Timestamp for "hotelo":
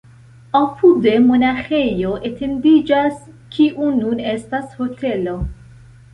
4.81-5.37